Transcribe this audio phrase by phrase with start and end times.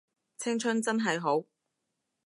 [0.35, 1.45] 青春真係好